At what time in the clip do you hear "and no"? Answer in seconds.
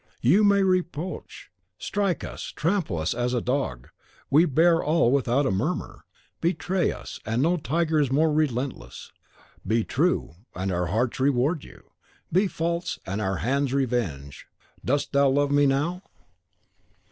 7.23-7.57